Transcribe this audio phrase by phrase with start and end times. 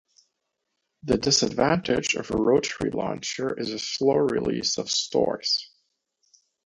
[1.03, 5.69] The disadvantage of a rotary launcher is a slow release of stores.